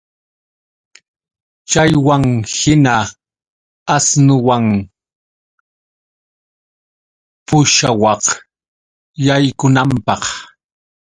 Chaywanhina 1.69 2.95
asnuwan 3.95 4.65
pushawaq 7.47 8.23
yaykunanpaq 9.25 10.23